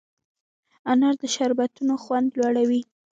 [0.91, 2.81] انار د شربتونو خوند لوړوي.